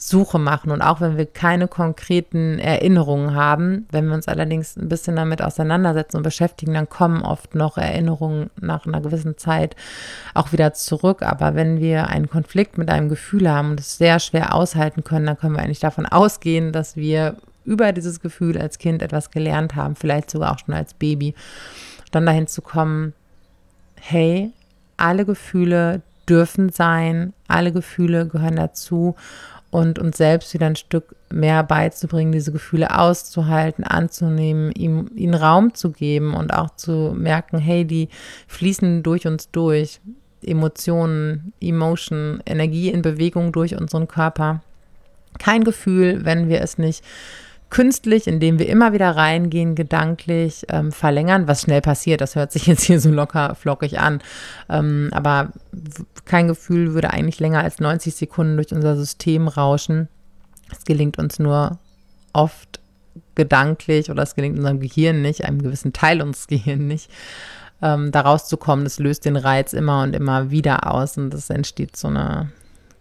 Suche 0.00 0.38
machen. 0.38 0.70
Und 0.72 0.80
auch 0.80 1.02
wenn 1.02 1.18
wir 1.18 1.26
keine 1.26 1.68
konkreten 1.68 2.58
Erinnerungen 2.58 3.34
haben, 3.34 3.86
wenn 3.92 4.06
wir 4.06 4.14
uns 4.14 4.28
allerdings 4.28 4.76
ein 4.76 4.88
bisschen 4.88 5.14
damit 5.14 5.42
auseinandersetzen 5.42 6.16
und 6.16 6.22
beschäftigen, 6.22 6.72
dann 6.72 6.88
kommen 6.88 7.22
oft 7.22 7.54
noch 7.54 7.76
Erinnerungen 7.76 8.48
nach 8.58 8.86
einer 8.86 9.02
gewissen 9.02 9.36
Zeit 9.36 9.76
auch 10.32 10.52
wieder 10.52 10.72
zurück. 10.72 11.22
Aber 11.22 11.54
wenn 11.54 11.80
wir 11.80 12.08
einen 12.08 12.30
Konflikt 12.30 12.78
mit 12.78 12.88
einem 12.88 13.10
Gefühl 13.10 13.50
haben 13.50 13.72
und 13.72 13.80
es 13.80 13.98
sehr 13.98 14.20
schwer 14.20 14.54
aushalten 14.54 15.04
können, 15.04 15.26
dann 15.26 15.38
können 15.38 15.54
wir 15.54 15.62
eigentlich 15.62 15.80
davon 15.80 16.06
ausgehen, 16.06 16.72
dass 16.72 16.96
wir 16.96 17.36
über 17.64 17.92
dieses 17.92 18.20
Gefühl 18.20 18.58
als 18.58 18.78
Kind 18.78 19.02
etwas 19.02 19.30
gelernt 19.30 19.74
haben, 19.74 19.96
vielleicht 19.96 20.30
sogar 20.30 20.52
auch 20.52 20.58
schon 20.58 20.74
als 20.74 20.94
Baby. 20.94 21.34
Dann 22.10 22.26
dahin 22.26 22.46
zu 22.46 22.62
kommen, 22.62 23.12
hey, 23.96 24.50
alle 24.96 25.24
Gefühle 25.24 26.02
dürfen 26.28 26.70
sein, 26.70 27.32
alle 27.48 27.72
Gefühle 27.72 28.26
gehören 28.26 28.56
dazu 28.56 29.16
und 29.70 29.98
uns 29.98 30.16
selbst 30.16 30.52
wieder 30.52 30.66
ein 30.66 30.76
Stück 30.76 31.14
mehr 31.30 31.62
beizubringen, 31.62 32.32
diese 32.32 32.52
Gefühle 32.52 32.98
auszuhalten, 32.98 33.84
anzunehmen, 33.84 34.72
ihm, 34.72 35.10
ihnen 35.14 35.34
Raum 35.34 35.74
zu 35.74 35.92
geben 35.92 36.34
und 36.34 36.52
auch 36.52 36.74
zu 36.74 37.14
merken, 37.16 37.58
hey, 37.58 37.84
die 37.84 38.08
fließen 38.48 39.02
durch 39.02 39.26
uns 39.26 39.50
durch. 39.50 40.00
Emotionen, 40.42 41.52
Emotion, 41.60 42.42
Energie 42.46 42.88
in 42.88 43.02
Bewegung 43.02 43.52
durch 43.52 43.76
unseren 43.76 44.08
Körper. 44.08 44.62
Kein 45.38 45.64
Gefühl, 45.64 46.24
wenn 46.24 46.48
wir 46.48 46.62
es 46.62 46.78
nicht 46.78 47.04
künstlich, 47.70 48.26
indem 48.26 48.58
wir 48.58 48.68
immer 48.68 48.92
wieder 48.92 49.16
reingehen, 49.16 49.74
gedanklich 49.74 50.66
ähm, 50.68 50.92
verlängern, 50.92 51.48
was 51.48 51.62
schnell 51.62 51.80
passiert. 51.80 52.20
Das 52.20 52.34
hört 52.34 52.52
sich 52.52 52.66
jetzt 52.66 52.82
hier 52.84 53.00
so 53.00 53.10
locker 53.10 53.54
flockig 53.54 53.98
an. 53.98 54.20
Ähm, 54.68 55.08
aber 55.12 55.52
kein 56.24 56.48
Gefühl 56.48 56.94
würde 56.94 57.10
eigentlich 57.10 57.40
länger 57.40 57.62
als 57.62 57.78
90 57.78 58.14
Sekunden 58.14 58.56
durch 58.56 58.72
unser 58.72 58.96
System 58.96 59.48
rauschen. 59.48 60.08
Es 60.70 60.84
gelingt 60.84 61.18
uns 61.18 61.38
nur 61.38 61.78
oft 62.32 62.80
gedanklich 63.34 64.10
oder 64.10 64.22
es 64.22 64.34
gelingt 64.34 64.58
unserem 64.58 64.80
Gehirn 64.80 65.22
nicht, 65.22 65.44
einem 65.44 65.62
gewissen 65.62 65.92
Teil 65.92 66.20
unseres 66.20 66.46
Gehirns 66.48 66.82
nicht, 66.82 67.10
ähm, 67.82 68.10
da 68.10 68.22
rauszukommen. 68.22 68.84
Das 68.84 68.98
löst 68.98 69.24
den 69.24 69.36
Reiz 69.36 69.72
immer 69.72 70.02
und 70.02 70.14
immer 70.14 70.50
wieder 70.50 70.92
aus 70.92 71.16
und 71.16 71.32
es 71.34 71.50
entsteht 71.50 71.96
so 71.96 72.08
eine 72.08 72.50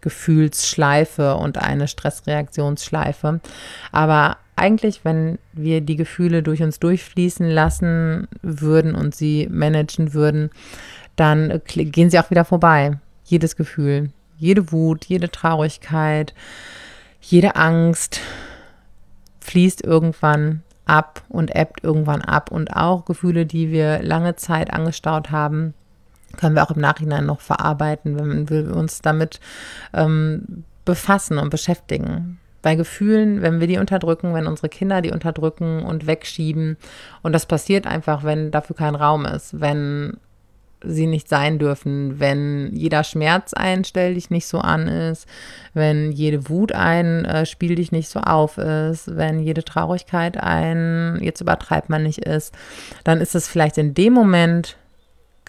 Gefühlsschleife 0.01 1.35
und 1.35 1.57
eine 1.57 1.87
Stressreaktionsschleife. 1.87 3.39
Aber 3.91 4.37
eigentlich, 4.55 5.05
wenn 5.05 5.39
wir 5.53 5.81
die 5.81 5.95
Gefühle 5.95 6.43
durch 6.43 6.61
uns 6.61 6.79
durchfließen 6.79 7.49
lassen 7.49 8.27
würden 8.41 8.95
und 8.95 9.15
sie 9.15 9.47
managen 9.49 10.13
würden, 10.13 10.49
dann 11.15 11.61
gehen 11.65 12.09
sie 12.09 12.19
auch 12.19 12.29
wieder 12.29 12.45
vorbei. 12.45 12.99
Jedes 13.23 13.55
Gefühl, 13.55 14.11
jede 14.37 14.71
Wut, 14.71 15.05
jede 15.05 15.29
Traurigkeit, 15.29 16.33
jede 17.21 17.55
Angst 17.55 18.21
fließt 19.41 19.83
irgendwann 19.83 20.63
ab 20.85 21.23
und 21.29 21.55
ebbt 21.55 21.83
irgendwann 21.83 22.21
ab. 22.21 22.51
Und 22.51 22.75
auch 22.75 23.05
Gefühle, 23.05 23.45
die 23.45 23.71
wir 23.71 24.01
lange 24.01 24.35
Zeit 24.35 24.71
angestaut 24.73 25.31
haben, 25.31 25.73
können 26.37 26.55
wir 26.55 26.63
auch 26.63 26.75
im 26.75 26.81
Nachhinein 26.81 27.25
noch 27.25 27.41
verarbeiten, 27.41 28.19
wenn 28.19 28.49
wir 28.49 28.75
uns 28.75 29.01
damit 29.01 29.39
ähm, 29.93 30.63
befassen 30.85 31.37
und 31.37 31.49
beschäftigen 31.49 32.39
bei 32.61 32.75
Gefühlen, 32.75 33.41
wenn 33.41 33.59
wir 33.59 33.67
die 33.67 33.77
unterdrücken, 33.77 34.33
wenn 34.33 34.47
unsere 34.47 34.69
Kinder 34.69 35.01
die 35.01 35.11
unterdrücken 35.11 35.83
und 35.83 36.07
wegschieben. 36.07 36.77
Und 37.21 37.33
das 37.33 37.45
passiert 37.45 37.87
einfach, 37.87 38.23
wenn 38.23 38.51
dafür 38.51 38.75
kein 38.75 38.95
Raum 38.95 39.25
ist, 39.25 39.59
wenn 39.61 40.17
sie 40.81 41.07
nicht 41.07 41.27
sein 41.27 41.59
dürfen, 41.59 42.19
wenn 42.19 42.73
jeder 42.73 43.03
Schmerz 43.03 43.53
ein 43.53 43.83
Stell 43.83 44.13
dich 44.13 44.29
nicht 44.29 44.47
so 44.47 44.59
an 44.59 44.87
ist, 44.87 45.27
wenn 45.73 46.11
jede 46.11 46.47
Wut 46.49 46.71
ein 46.71 47.25
äh, 47.25 47.45
Spiel 47.45 47.75
dich 47.75 47.91
nicht 47.91 48.09
so 48.09 48.21
auf 48.21 48.57
ist, 48.57 49.15
wenn 49.15 49.39
jede 49.39 49.63
Traurigkeit 49.63 50.37
ein 50.37 51.19
jetzt 51.21 51.41
übertreibt 51.41 51.89
man 51.89 52.03
nicht 52.03 52.19
ist, 52.19 52.53
dann 53.03 53.19
ist 53.19 53.35
es 53.35 53.47
vielleicht 53.47 53.77
in 53.77 53.93
dem 53.93 54.13
Moment 54.13 54.77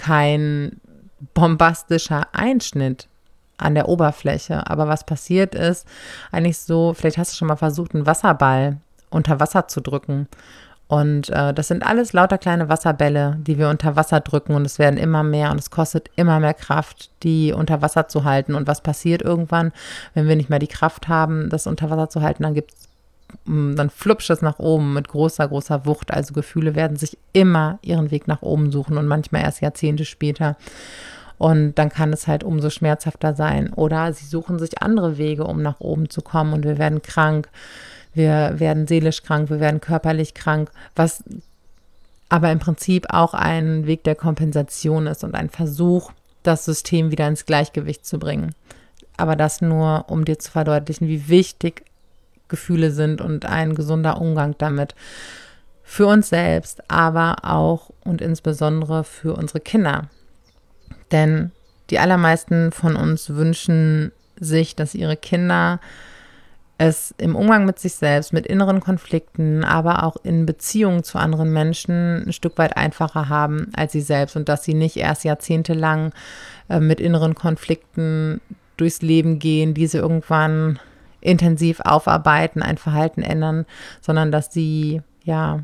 kein 0.00 0.80
bombastischer 1.34 2.26
Einschnitt, 2.32 3.08
an 3.60 3.74
der 3.74 3.88
Oberfläche. 3.88 4.68
Aber 4.68 4.88
was 4.88 5.04
passiert 5.04 5.54
ist, 5.54 5.86
eigentlich 6.32 6.58
so, 6.58 6.94
vielleicht 6.94 7.18
hast 7.18 7.32
du 7.32 7.36
schon 7.36 7.48
mal 7.48 7.56
versucht, 7.56 7.94
einen 7.94 8.06
Wasserball 8.06 8.78
unter 9.10 9.40
Wasser 9.40 9.68
zu 9.68 9.80
drücken. 9.80 10.28
Und 10.88 11.30
äh, 11.30 11.54
das 11.54 11.68
sind 11.68 11.86
alles 11.86 12.12
lauter 12.12 12.36
kleine 12.36 12.68
Wasserbälle, 12.68 13.36
die 13.40 13.58
wir 13.58 13.68
unter 13.68 13.94
Wasser 13.94 14.18
drücken 14.20 14.54
und 14.56 14.64
es 14.64 14.80
werden 14.80 14.98
immer 14.98 15.22
mehr 15.22 15.52
und 15.52 15.60
es 15.60 15.70
kostet 15.70 16.10
immer 16.16 16.40
mehr 16.40 16.54
Kraft, 16.54 17.10
die 17.22 17.52
unter 17.52 17.80
Wasser 17.80 18.08
zu 18.08 18.24
halten. 18.24 18.56
Und 18.56 18.66
was 18.66 18.80
passiert 18.82 19.22
irgendwann, 19.22 19.70
wenn 20.14 20.26
wir 20.26 20.34
nicht 20.34 20.50
mehr 20.50 20.58
die 20.58 20.66
Kraft 20.66 21.06
haben, 21.06 21.48
das 21.48 21.68
unter 21.68 21.90
Wasser 21.90 22.08
zu 22.08 22.22
halten, 22.22 22.42
dann 22.42 22.54
gibt 22.54 22.72
es 22.72 22.88
dann 23.46 23.90
flupscht 23.90 24.30
es 24.30 24.42
nach 24.42 24.58
oben 24.58 24.94
mit 24.94 25.08
großer, 25.08 25.48
großer 25.48 25.86
Wucht. 25.86 26.12
Also 26.12 26.34
Gefühle 26.34 26.74
werden 26.74 26.96
sich 26.96 27.18
immer 27.32 27.78
ihren 27.82 28.10
Weg 28.10 28.28
nach 28.28 28.42
oben 28.42 28.70
suchen 28.70 28.96
und 28.96 29.06
manchmal 29.06 29.42
erst 29.42 29.60
Jahrzehnte 29.60 30.04
später. 30.04 30.56
Und 31.38 31.74
dann 31.76 31.88
kann 31.88 32.12
es 32.12 32.26
halt 32.26 32.44
umso 32.44 32.68
schmerzhafter 32.68 33.34
sein. 33.34 33.72
Oder 33.72 34.12
sie 34.12 34.26
suchen 34.26 34.58
sich 34.58 34.82
andere 34.82 35.16
Wege, 35.16 35.44
um 35.44 35.62
nach 35.62 35.80
oben 35.80 36.10
zu 36.10 36.20
kommen 36.20 36.52
und 36.52 36.64
wir 36.64 36.78
werden 36.78 37.02
krank, 37.02 37.48
wir 38.12 38.54
werden 38.58 38.86
seelisch 38.86 39.22
krank, 39.22 39.50
wir 39.50 39.60
werden 39.60 39.80
körperlich 39.80 40.34
krank, 40.34 40.70
was 40.96 41.24
aber 42.28 42.52
im 42.52 42.58
Prinzip 42.58 43.06
auch 43.10 43.34
ein 43.34 43.86
Weg 43.86 44.04
der 44.04 44.14
Kompensation 44.14 45.06
ist 45.06 45.24
und 45.24 45.34
ein 45.34 45.50
Versuch, 45.50 46.12
das 46.42 46.64
System 46.64 47.10
wieder 47.10 47.26
ins 47.26 47.46
Gleichgewicht 47.46 48.06
zu 48.06 48.18
bringen. 48.18 48.54
Aber 49.16 49.36
das 49.36 49.60
nur, 49.60 50.06
um 50.08 50.24
dir 50.24 50.38
zu 50.38 50.50
verdeutlichen, 50.50 51.08
wie 51.08 51.28
wichtig 51.28 51.84
Gefühle 52.50 52.90
sind 52.90 53.22
und 53.22 53.46
ein 53.46 53.74
gesunder 53.74 54.20
Umgang 54.20 54.54
damit 54.58 54.94
für 55.82 56.06
uns 56.06 56.28
selbst, 56.28 56.88
aber 56.90 57.38
auch 57.42 57.90
und 58.04 58.20
insbesondere 58.20 59.02
für 59.04 59.34
unsere 59.34 59.60
Kinder. 59.60 60.08
Denn 61.10 61.50
die 61.90 61.98
allermeisten 61.98 62.70
von 62.70 62.94
uns 62.94 63.30
wünschen 63.30 64.12
sich, 64.38 64.76
dass 64.76 64.94
ihre 64.94 65.16
Kinder 65.16 65.80
es 66.78 67.14
im 67.18 67.36
Umgang 67.36 67.66
mit 67.66 67.78
sich 67.78 67.94
selbst, 67.94 68.32
mit 68.32 68.46
inneren 68.46 68.80
Konflikten, 68.80 69.64
aber 69.64 70.02
auch 70.02 70.16
in 70.22 70.46
Beziehungen 70.46 71.04
zu 71.04 71.18
anderen 71.18 71.52
Menschen 71.52 72.24
ein 72.26 72.32
Stück 72.32 72.56
weit 72.56 72.76
einfacher 72.76 73.28
haben 73.28 73.70
als 73.76 73.92
sie 73.92 74.00
selbst 74.00 74.34
und 74.34 74.48
dass 74.48 74.64
sie 74.64 74.72
nicht 74.72 74.96
erst 74.96 75.24
jahrzehntelang 75.24 76.12
äh, 76.70 76.80
mit 76.80 76.98
inneren 76.98 77.34
Konflikten 77.34 78.40
durchs 78.78 79.02
Leben 79.02 79.38
gehen, 79.38 79.74
diese 79.74 79.98
irgendwann 79.98 80.78
intensiv 81.20 81.80
aufarbeiten, 81.80 82.62
ein 82.62 82.78
Verhalten 82.78 83.22
ändern, 83.22 83.66
sondern 84.00 84.32
dass 84.32 84.52
sie 84.52 85.02
ja 85.24 85.60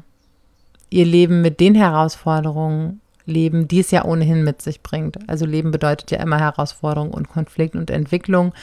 ihr 0.91 1.05
Leben 1.05 1.43
mit 1.43 1.61
den 1.61 1.75
Herausforderungen 1.75 3.01
Leben, 3.27 3.67
die 3.67 3.81
es 3.81 3.91
ja 3.91 4.05
ohnehin 4.05 4.45
mit 4.45 4.63
sich 4.63 4.83
bringt. 4.83 5.19
Also 5.29 5.47
Leben 5.47 5.73
bedeutet 5.73 6.11
ja 6.13 6.19
immer 6.19 6.39
Herausforderung 6.39 7.11
und 7.11 7.29
Konflikt 7.29 7.75
und 7.75 7.91
Entwicklung. 7.91 8.55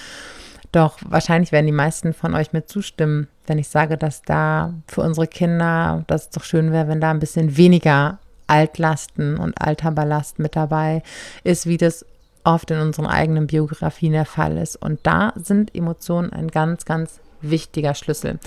Doch 0.71 0.97
wahrscheinlich 1.07 1.51
werden 1.51 1.67
die 1.67 1.71
meisten 1.71 2.13
von 2.13 2.33
euch 2.33 2.53
mir 2.53 2.65
zustimmen, 2.65 3.27
wenn 3.45 3.59
ich 3.59 3.67
sage, 3.67 3.97
dass 3.97 4.23
da 4.23 4.73
für 4.87 5.01
unsere 5.01 5.27
Kinder, 5.27 6.03
dass 6.07 6.23
es 6.23 6.29
doch 6.29 6.43
schön 6.43 6.71
wäre, 6.71 6.87
wenn 6.87 7.01
da 7.01 7.11
ein 7.11 7.19
bisschen 7.19 7.57
weniger 7.57 8.19
Altlasten 8.47 9.37
und 9.37 9.61
alter 9.61 9.91
Ballast 9.91 10.39
mit 10.39 10.55
dabei 10.55 11.03
ist, 11.43 11.67
wie 11.67 11.77
das 11.77 12.05
oft 12.43 12.71
in 12.71 12.79
unseren 12.79 13.07
eigenen 13.07 13.47
Biografien 13.47 14.13
der 14.13 14.25
Fall 14.25 14.57
ist. 14.57 14.75
Und 14.75 14.99
da 15.03 15.33
sind 15.35 15.73
Emotionen 15.75 16.31
ein 16.31 16.49
ganz, 16.49 16.85
ganz 16.85 17.19
wichtiger 17.41 17.93
Schlüssel. 17.93 18.39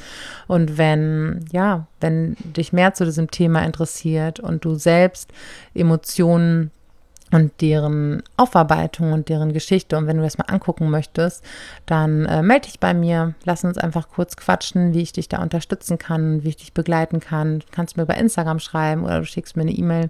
Und 0.47 0.79
wenn, 0.79 1.45
ja, 1.53 1.87
wenn 2.01 2.37
dich 2.39 2.73
mehr 2.73 2.95
zu 2.95 3.05
diesem 3.05 3.31
Thema 3.31 3.65
interessiert 3.65 4.41
und 4.41 4.65
du 4.65 4.75
selbst 4.75 5.31
Emotionen 5.75 6.71
und 7.33 7.61
deren 7.61 8.23
Aufarbeitung 8.37 9.13
und 9.13 9.29
deren 9.29 9.53
Geschichte. 9.53 9.97
Und 9.97 10.07
wenn 10.07 10.17
du 10.17 10.23
das 10.23 10.39
mal 10.39 10.45
angucken 10.45 10.91
möchtest, 10.91 11.45
dann 11.85 12.25
äh, 12.27 12.43
melde 12.43 12.67
dich 12.67 12.79
bei 12.79 12.95
mir. 12.95 13.35
Lass 13.45 13.65
uns 13.65 13.79
einfach 13.79 14.09
kurz 14.09 14.37
quatschen, 14.37 14.95
wie 14.95 15.03
ich 15.03 15.13
dich 15.13 15.29
da 15.29 15.43
unterstützen 15.43 15.99
kann, 15.99 16.45
wie 16.45 16.51
ich 16.51 16.57
dich 16.57 16.73
begleiten 16.73 17.19
kann. 17.19 17.61
Du 17.61 17.67
kannst 17.73 17.97
mir 17.97 18.07
bei 18.07 18.15
Instagram 18.15 18.61
schreiben 18.61 19.05
oder 19.05 19.21
du 19.21 19.27
schickst 19.27 19.57
mir 19.57 19.63
eine 19.63 19.73
E-Mail. 19.73 20.09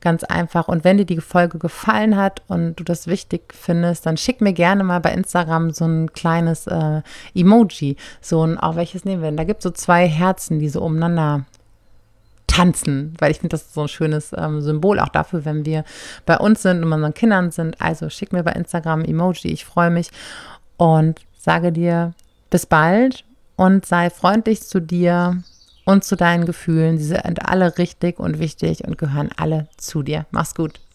Ganz 0.00 0.24
einfach. 0.24 0.68
Und 0.68 0.82
wenn 0.82 0.96
dir 0.96 1.04
die 1.04 1.20
Folge 1.20 1.58
gefallen 1.58 2.16
hat 2.16 2.42
und 2.48 2.76
du 2.76 2.84
das 2.84 3.06
wichtig 3.06 3.52
findest, 3.52 4.06
dann 4.06 4.16
schick 4.16 4.40
mir 4.40 4.54
gerne 4.54 4.82
mal 4.82 5.00
bei 5.00 5.12
Instagram 5.12 5.72
so 5.72 5.84
ein 5.84 6.12
kleines 6.14 6.66
äh, 6.66 7.02
Emoji. 7.34 7.96
So 8.22 8.42
ein, 8.46 8.58
auch 8.58 8.76
welches 8.76 9.04
nehmen 9.04 9.22
wir 9.22 9.28
denn? 9.28 9.36
Da 9.36 9.44
gibt 9.44 9.60
es 9.60 9.64
so 9.64 9.70
zwei 9.70 10.08
Herzen, 10.08 10.58
die 10.58 10.70
so 10.70 10.80
umeinander 10.80 11.44
tanzen, 12.56 13.14
weil 13.18 13.30
ich 13.30 13.38
finde, 13.38 13.50
das 13.50 13.62
ist 13.62 13.74
so 13.74 13.82
ein 13.82 13.88
schönes 13.88 14.32
ähm, 14.36 14.62
Symbol 14.62 14.98
auch 14.98 15.10
dafür, 15.10 15.44
wenn 15.44 15.66
wir 15.66 15.84
bei 16.24 16.38
uns 16.38 16.62
sind 16.62 16.82
und 16.82 16.92
unseren 16.92 17.14
Kindern 17.14 17.50
sind. 17.50 17.80
Also 17.80 18.08
schick 18.08 18.32
mir 18.32 18.42
bei 18.42 18.52
Instagram 18.52 19.04
Emoji, 19.04 19.52
ich 19.52 19.64
freue 19.64 19.90
mich 19.90 20.08
und 20.76 21.20
sage 21.38 21.70
dir 21.72 22.14
bis 22.50 22.66
bald 22.66 23.24
und 23.56 23.84
sei 23.84 24.10
freundlich 24.10 24.62
zu 24.62 24.80
dir 24.80 25.42
und 25.84 26.04
zu 26.04 26.16
deinen 26.16 26.46
Gefühlen. 26.46 26.98
Sie 26.98 27.04
sind 27.04 27.46
alle 27.46 27.76
richtig 27.78 28.18
und 28.18 28.38
wichtig 28.38 28.84
und 28.84 28.96
gehören 28.96 29.30
alle 29.36 29.68
zu 29.76 30.02
dir. 30.02 30.26
Mach's 30.30 30.54
gut. 30.54 30.85